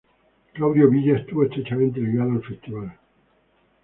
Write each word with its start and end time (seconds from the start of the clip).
Claudio 0.55 0.89
Villa 0.89 1.15
estuvo 1.17 1.43
estrechamente 1.43 1.99
ligado 1.99 2.31
al 2.31 2.43
Festival. 2.43 2.91